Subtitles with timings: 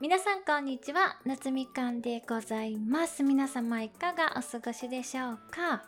[0.00, 1.18] 皆さんこんにちは。
[1.26, 3.22] 夏みかんでございます。
[3.22, 5.82] 皆様いかがお過ごしでしょうか？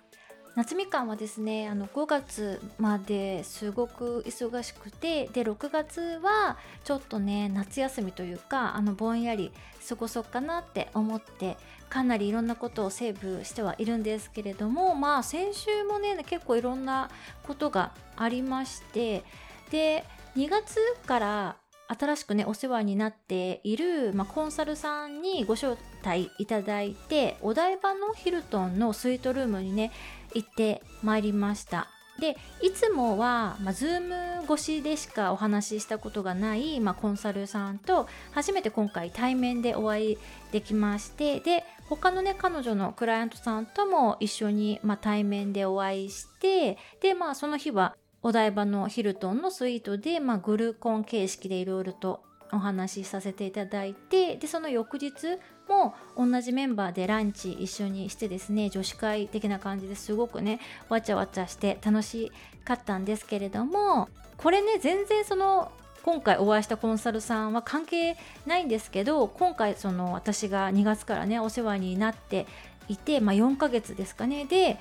[0.55, 9.51] 夏みかんはですねあの5月まですごく忙しくてで6月はちょっとね夏休みというかあのぼんやり
[9.89, 11.57] 過ごそうかなって思って
[11.89, 17.09] かなりいろんなことをセーブしてはいるんですけれどもまあ先週もね結構いろんな
[17.45, 19.25] ことがありまして
[19.71, 20.05] で
[20.37, 20.77] 2月
[21.07, 21.57] から
[21.99, 29.93] 新しくねお世話になっている、まあ、コンサルさんにご招待いただいてお台場のヒルトンのスイートルームにね
[30.35, 31.89] 行ってまいりました。
[32.21, 40.19] でいつもは、まあ、ズーム越しでしかお話ししたことがない、まあ、コンサルさんと初めて今回対面でお会い
[40.53, 52.23] できましてで他のね彼女のクライアントさんとも一緒に、まあ、対面でお会いしてでまあその日はお台場のヒルトンのスイートで、まあ、グルコン形式でいろいろと
[52.53, 62.31] お話しさせていただいてでその翌日も同じメンバーでランチ一緒にしてですね女子会的な感じですごくねわちゃわちゃして楽し
[62.65, 72.47] かったんですけれどもこれね全然その今回お会いしたコンサルさんは関係ないんですけど今回その私が2月からねお世話になって
[72.89, 74.45] いて、まあ、4ヶ月ですかね。
[74.45, 74.79] で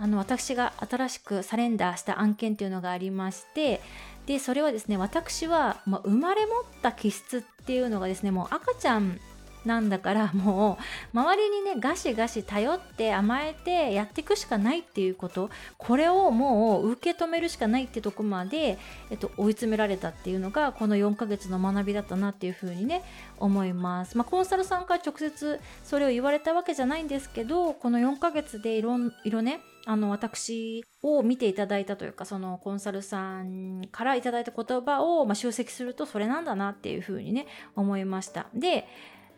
[0.00, 3.80] あの私が新しくサレンダーした案件というのがありまして
[4.26, 9.18] でそれはですね私は、まあ、生まれ持った気質っていうのがですねもう赤ちゃん
[9.64, 10.78] なんだから も
[11.14, 15.50] う周りにねガシガシ頼って甘えてやっていくしかないっていうこと。
[15.76, 18.78] これをもう受け止めるしかないってとこまで、
[19.10, 23.02] えっと、追い詰められたっていうのがこの4ヶ月の学びだったなっていうふうにね
[23.38, 29.60] 思います、まあ、コンサルさんから直接それを言われたわけじゃないんですけどこの4ヶ月でいろいろね
[29.90, 38.48] あの私を見ていただいたというかそのコンサルさんからいただいた言葉を、まあ、集積するとそれなんだなっていうふうにね思いました。
[38.52, 38.86] で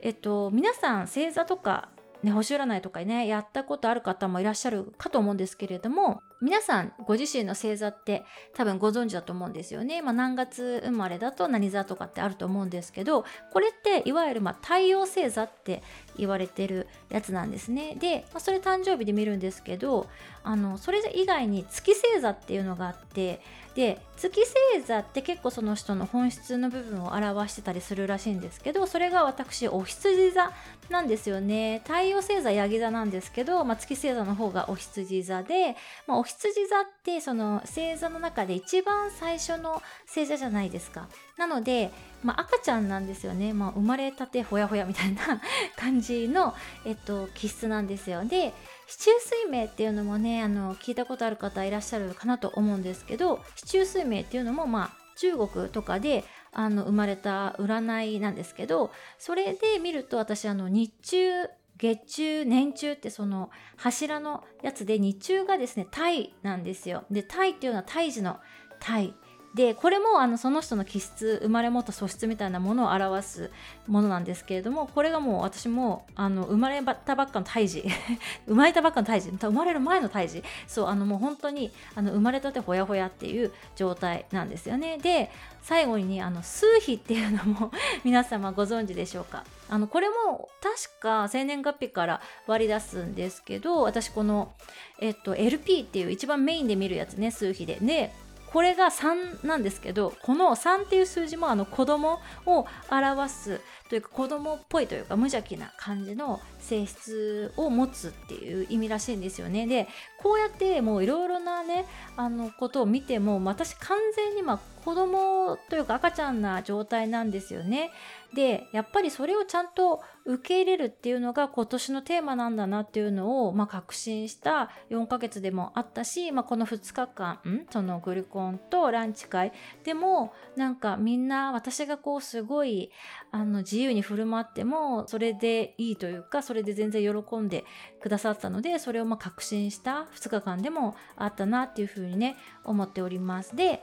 [0.01, 1.91] えっと皆さん星座とか
[2.25, 8.25] ね、星占いとかね、やったことある方もいらっしゃるかと思うんですけれども、皆さんご自身の星座って
[8.55, 10.01] 多分ご存知だと思うんですよね。
[10.01, 15.83] まあ、何月生まれだと何座とかってあると思うんですけどこれっていわゆるま太陽星座って
[16.17, 17.95] 言われてるやつなんですね。
[17.97, 20.09] で、まあ、それ誕生日で見るんですけど
[20.43, 23.41] あのそれ以外に月星座っていうのがあって
[23.75, 30.53] で月星座って結構その人の本質の部分を表してたりするらしいんですけどそれが私お羊座
[30.89, 41.09] なんですよね太陽星座ヤギ座なんですけど、まあ、月星座の方がお羊座で、まあ、お羊座ってその星座の中で一番最初の星座じゃないですか。
[41.37, 41.91] なので、
[42.23, 45.41] まあ、赤ちゃんなんですよね、まあ、生まれたてほやほやみたいな
[45.77, 46.55] 感じの、
[46.85, 48.25] えっと、気質なんですよ。
[48.25, 48.53] で
[48.87, 61.47] 市中水明っていうのもねあの聞いたことある方いらっしゃるかなと思うんですけど市中水明っていうのもまあ中国とかであの生まれた占いなんですけどそれで見ると私あの日中
[61.81, 67.05] 月中年中ってその柱のやつで日中がですね胎なんですよ。
[67.11, 68.39] で胎っていうのは胎児の
[68.79, 69.15] 胎。
[69.55, 73.51] でこれもあのその人の気質生まれ持った素質みたいなものを表す
[73.89, 77.85] ものなんですけれどもこれがもう私もあの生まれたばっかの胎児。
[78.47, 79.31] 生まれたばっかの胎児。
[79.31, 80.45] 生まれる前の胎児。
[80.69, 84.99] そうあのもう本当にあの生まれたてほやほやっていう状態なんですよね。
[84.99, 85.31] で
[85.63, 87.73] 最後にあの数比っていうのも
[88.05, 89.45] 皆様ご存知でしょうか？
[89.71, 94.53] あのこれも確か生年月日から割り出すんですけど私この、
[95.01, 98.13] えっと、LP っていう一番メインで見るやつね数比でね
[98.53, 109.67] これが3なんですけどこの3っていう数字もあの子供を表すというか子供っぽいというか無邪気な感じの性質を持つっていう意味らしいんですよね。
[109.67, 109.89] で
[110.19, 111.87] こうやってもういろいろなね
[112.17, 117.91] あのことを見ても私完全にまあ子供というか赤ちゃんな状態なんですよね。
[118.35, 129.53] でやっぱりそれをちゃんと受け入れるっていうのが今年のテーマなんだなっていうのを、まあ、確信した4ヶ月でもあったし、まあ、この2日間そのグルコンとランチ会
[129.85, 132.91] でもなんかみんな私がこうすごい
[133.33, 137.65] あの自由に振る舞ってもそれでいいというかそれで全然喜んで
[138.01, 143.57] くださったのでそれをまあ確信した2日間でもあったなっていうふうにね思っております。
[143.57, 143.83] で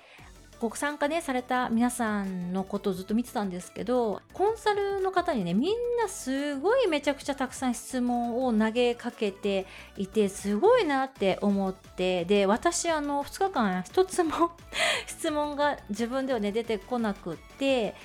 [0.59, 5.71] ご参加ねされた皆さんのことをずっと見てたんですけどコンサルの方にねみん
[6.01, 9.68] なすごいめちゃくちゃたくさん質問を投げかけて
[9.98, 14.51] いてすごいなって思ってで私あの2日間一つも
[15.06, 17.95] 質問が自分ではね出てこなくって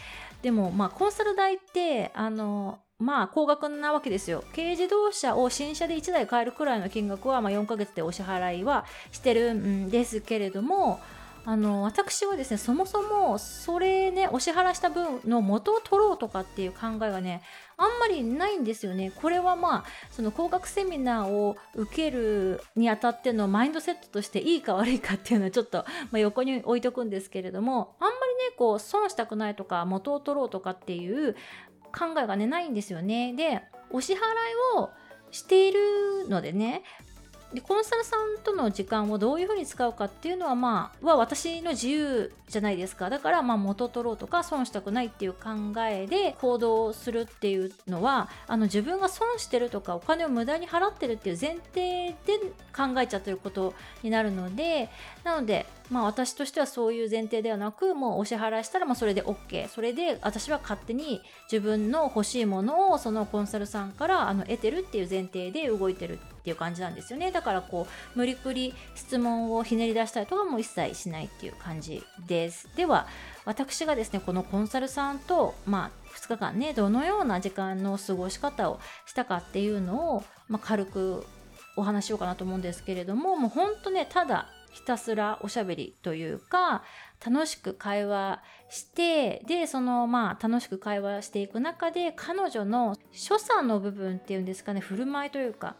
[0.42, 4.44] でもまあコンサル代ってあのまあ高額なわけですよ。
[4.54, 11.00] 軽自動車を新車で1台買えるくらいの金額は、まあ、4ヶ月でお支払いはしてるんですけれども
[11.44, 17.42] あの私はですねそもそもそれねお支払いした分の元を取ろうとかっていう考えがね
[17.76, 19.10] あんまりないんですよね。
[19.10, 25.78] これはまあその高額セミナーを受けるにあたってのマインドセットとしていいか悪いかっていうのはちょっと、
[26.12, 31.34] まあ、横に置いとくんですけれどもあんまりねこう損したくないとか元を取ろうとかっていう
[31.92, 33.34] 考えがねないんですよね。
[33.34, 34.20] でお支払い
[34.78, 34.90] を
[35.32, 36.82] しているのでね
[37.54, 43.10] でコンサルさんとの時間をどういうふうに使うかっていうのはまあは私の自由じゃないですか。
[43.10, 45.50] だからまあ元取ろうとか損したくないっていう考
[45.86, 52.38] えで行動するっていうのはあの自分が損してるとかお金を無駄に払ってるっていう前提で
[52.74, 54.88] 考えちゃってることになるので
[55.24, 61.20] なのでまあ私としてはそういう前提ではなくもうお支払いしたらもうそれで OK それで私は勝手に
[61.52, 67.30] 自分の欲しいものをそのコンサルさんからあの得てるっていう前提で動いてるっていう感じなんですよね。
[67.30, 72.74] だからこう無理くり質問をひねり出したりとかも一切しないっていう感じです。
[72.74, 73.06] では
[73.44, 81.26] 私がですねこのコンサルさんとまあ2日間ねどのような時間の過ごし方をしたかっていうのを、まあ、軽く
[81.76, 86.82] お話しようかなと思うんですけれどももうほんとねただひたすらおしゃべりというか
[87.24, 95.76] 楽しく会話してでそのまあ楽しく会話していく中で彼女の所作の部分っていうんですかね振る舞いというか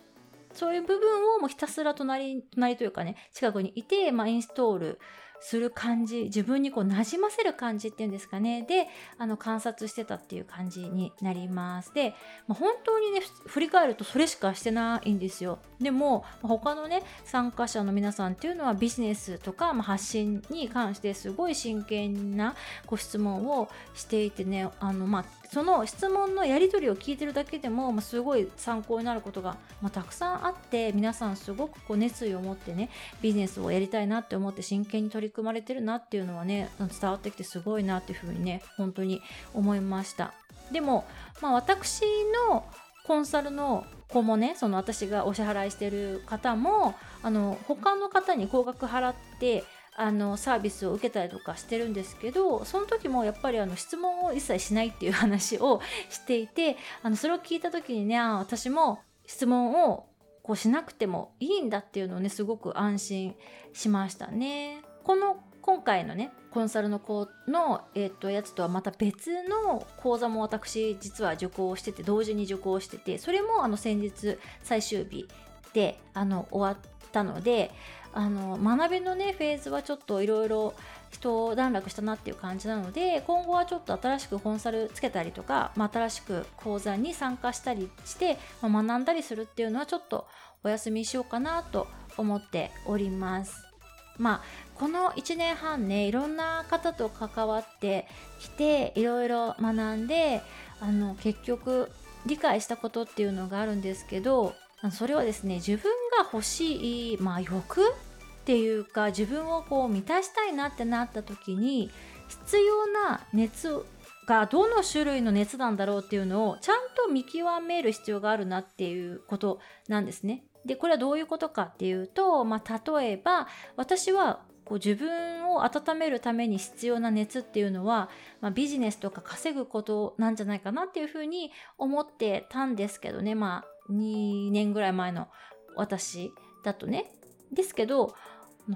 [0.52, 4.98] そういう部分をもうひたすら隣隣というかね近くにいて、まあ、インストール
[5.42, 8.62] する感じ自分にこう馴染ませる感じっていうんですかね。
[8.62, 8.86] で
[9.18, 11.92] あの観察してたっていう感じになります。
[11.92, 12.14] で、
[12.46, 15.58] まあ、本当にね振り返るとそれしかしてないんですよ。
[15.80, 22.54] でも他のね参加者の皆さんっていうのはビジネスとか、まあ、発信に関してすごい真剣な
[22.86, 32.90] ご質問をしていてねあの、まあ、その質問のやり取りを聞いてるだけでも、まあ、すごい参考になることが、まあ、たくさんあって皆さんすごくこう熱意を持ってね
[33.20, 39.20] ビジネスをやりたいなって思って真剣に取り組まれてるなっていうのはね伝わってきてすごいなっていうふうにね本当に
[39.54, 40.32] 思いました
[40.70, 41.04] でも、
[41.40, 42.02] まあ、私
[42.50, 42.64] の
[43.06, 49.64] コンサルの子もねその私がお支払いしてる方もあの他の方に高額払って
[49.94, 60.06] あのサービスを受けたりとかしてるんですけどその時もやっぱりあの質問を一切しないっていう話を していてあのそれを聞いた時にねあ私も質問を
[60.42, 63.36] こうしなくてもいいんだっていうのをねすごく安心
[63.72, 64.82] しましたね。
[65.04, 75.28] この今回のねコンサルの子の、えー、とやつとはまた別の講座も私実は受講してて同時に受講しててそれもあの先日最終日
[75.72, 77.70] であの終わったので
[78.12, 80.74] あの学びのねフェーズはちょっといろいろ
[81.10, 90.26] 一段落したなっていう感じなので今後はちょっと新しくコンサルつけたりとか、まあ、新しく講座に参加したりして、まあ、学んだりするっていうのはちょっと
[90.64, 91.86] お休みしようかなと
[92.18, 93.71] 思っております。
[94.18, 94.42] まあ
[94.74, 98.06] この1年半ねいろんな方と関わって
[98.40, 100.42] きていろいろ学んで
[100.80, 101.90] あの結局
[102.26, 104.54] 理解したことっていうのがあるんですけど
[104.90, 105.84] それはですね自分
[106.18, 111.90] が欲しい、まあ、欲っていうか自分をこう満たしたいなってなった時に
[112.28, 113.84] 必要な熱
[114.26, 119.58] がどの種類の熱なんだろうっていうのをちゃんと見極める必要があるなっていうこと
[119.88, 120.44] なんですね。
[120.64, 128.08] でこれはどういうことかっていうと、まあ、例えば私はこう自分を温めるために必要な熱っていうのは、
[128.40, 135.28] まあ、ビジネスとか稼ぐことなんじゃないかなっていうふうに思ってたんですけどねまあ2年ぐらい前の
[135.74, 136.30] 私
[136.64, 137.10] だとね
[137.52, 138.14] ですけど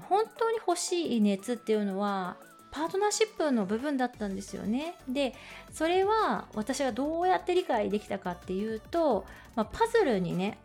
[0.09, 2.37] 本当に欲しい熱っていうのは
[2.77, 4.93] パートナーシップの部分だったんですよね。
[5.09, 5.33] で
[5.73, 10.59] それは私がどうやって理解できたかっていうと、まあ、パズルにね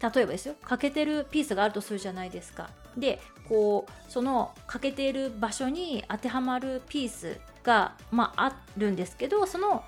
[0.00, 2.70] 例えばですよ欠けてるピースがあるとするじゃないですか。
[2.96, 9.84] でこうその欠けている場所に当てはまるピースが、まあ、あるんですけどその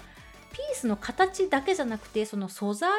[0.53, 2.91] ピースの形だけじゃなくてその素材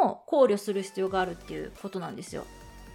[0.00, 2.46] も考慮する必要があるっていうことなんですよ。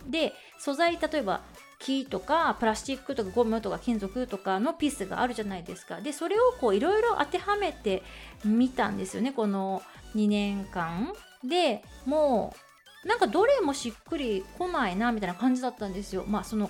[0.10, 1.42] で素材例えば
[1.84, 8.04] 木とかプラスチックとかゴムとか金属とかのピースがあるじゃないですかでそれをこういろいろ当てはめて
[8.46, 9.82] みたんですよねこの
[10.16, 12.54] 2年間でも
[13.04, 16.24] うなんかどれもしっくりこないなみたいな感じだったんですよ。
[16.28, 16.70] まあその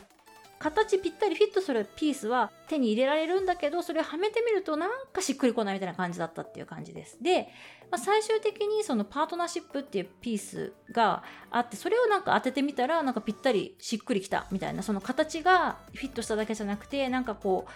[0.59, 7.17] 形ぴったりフィットするピースは手に入れられるんだけどそれをはめてみるとなんかしっくりこないみたいな感じだったっていう感じです。
[7.21, 7.49] で、
[7.91, 17.71] まあ、最終的にそのパートナーシップっていうピースがあってそれをなんか当ててみたらなんかぴったりしっくりきたみたいなその形がフィットしただけじゃなくてなんかこう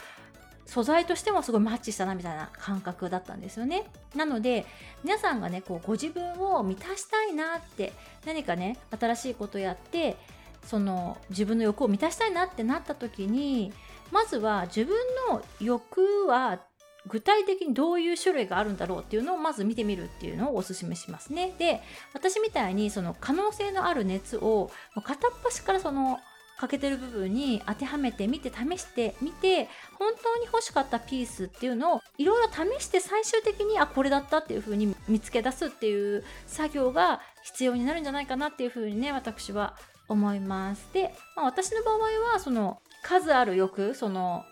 [0.70, 3.86] 素材としてもすごいマッチしたなみたいな感覚だったんですよね。
[4.16, 4.66] なので
[5.04, 7.94] 皆さんがねこうご自分を満たしたいなって
[8.26, 10.18] 何かね新しいことやって
[10.64, 13.74] その自分の欲を満たしたいなってなった時に
[14.12, 14.98] まずは自分
[15.30, 16.60] の欲は
[17.08, 21.54] 具体的にどういう種類があるんだろうっていうのをまず見てみるっていうのをお勧めしますね。
[21.58, 21.82] で
[22.14, 24.72] 私みたいにその可能性のある熱を
[25.04, 26.20] 片っ端からその
[26.58, 29.68] 欠けてる部分に当てはめてみて試してみて
[30.00, 39.76] 本当に欲しかったピースっていうのをいろいろ試して最終的にあこれだったっていう風に見つけ出すっていう作業が必要になるんじゃないかなっていう風にね私は
[40.08, 40.88] 思います。
[40.94, 41.98] で、まあ、私の場合
[42.34, 44.46] はその数ある欲その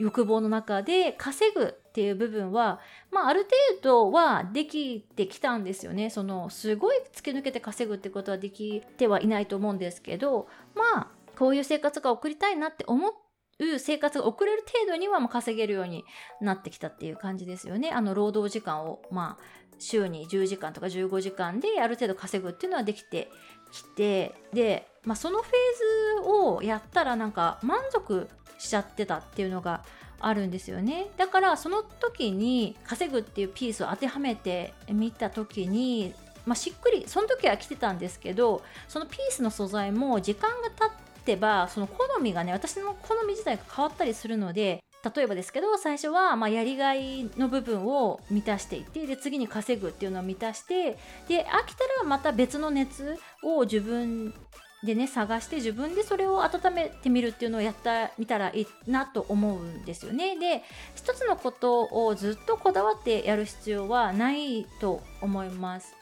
[0.00, 2.80] 欲望の中で稼ぐっていう部分は、
[3.10, 6.08] まあ、ある程度はできてきたんですよね。
[6.08, 16.02] そのすごい突き抜けて稼ぐってことはできてはいないと思うんですけどまあこういう生活が送りたいなって思う生活が送れる程度にはもう稼げるように
[16.40, 17.90] なってきたっていう感じですよね。
[17.90, 23.28] あの労働時間をまあ週に10時間とか15時間である程度稼ぐっていうのはできて
[23.72, 28.28] きてで、まあ、そのフェーズをやったらなんか満足
[28.60, 29.82] しちゃってたっていうのが
[30.20, 31.08] あるんですよね。
[31.16, 36.14] だからその時に稼ぐっていうピースを当てはめてみた時に、
[36.46, 50.98] まあ、しっくりその時は来てたんですけどそのピースの素材も時間が経ってばその好みがね私の好み自体が変わったりするので例えばですけど最初はまやりがいの部分を満たしていってで次に稼ぐっていうのを満たして
[51.28, 54.34] で飽きたらまた別の熱を自分
[54.82, 60.38] でね探して自分でそれを温めてみるっていうのをやってみたらいいなと思うんですよね。
[60.38, 60.62] で
[60.94, 65.94] 一つのことをずっとこだわってやる必要はないと思います。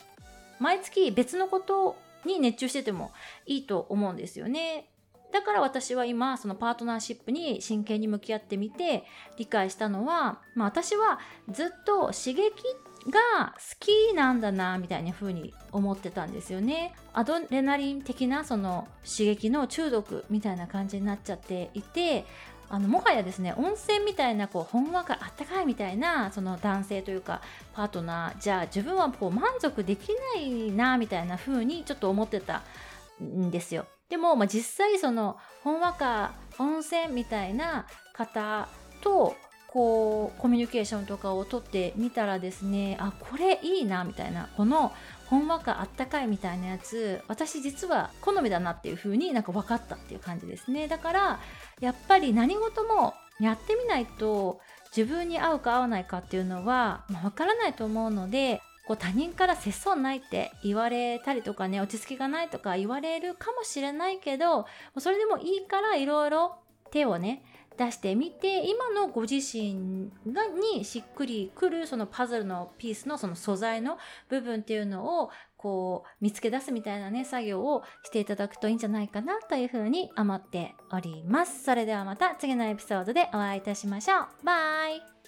[0.59, 3.11] 毎月別のことに熱中してても
[3.45, 4.89] いいと思うんですよね。
[5.31, 9.03] だから私は今そのパートナーシップに真剣に向き合ってみて
[9.37, 11.19] 理解したのは、まあ、私は
[11.51, 12.51] ずっと刺激
[13.07, 16.93] が好きなんだなみたいな風に思ってたんですよね。
[17.13, 22.25] アドレナリン的なその刺激の中毒みたいな感じになっちゃっていて
[22.69, 27.41] あのもはやですね温泉みたいなこうほんわかあったかいみたいなその男性というか
[27.73, 32.63] パートナーじゃあ自分はこう満足できないなみたいな風にちょっと思ってた
[33.23, 33.85] んですよ。
[34.09, 38.67] でも、まあ、実際そのほんわか温泉みたいな方
[39.01, 39.35] と
[39.71, 44.91] こうコミュニケーションとかをとってみたらですねあこれいいなみたいなこの
[45.27, 50.87] ほんわかあったかいみたいなやつ私実は好みだなっていう風になんか分かったっていう感じですね。
[50.87, 51.39] だから
[51.79, 54.59] やっぱり何事もやってみないと
[54.95, 64.65] 自分に合うか合わないかっていうのは、まあ、分からないと思うのでこう他人から節操ないって言われたりとかね落ち着きがないとか言われるかもしれないけど
[64.97, 66.55] それでもいいからいろいろ
[66.89, 67.43] 手をね
[67.79, 70.45] 出してみて今のご自身が
[70.75, 81.63] にしっくりくるそのパズルのピースのその素材の部分っていうのをこう見つけ出すみたいなね作業をしていただくといいんじゃないかなというふうに思っております。
[81.63, 84.27] それではまた次のエピソードでお会いいたしましょう。
[84.43, 85.18] バイ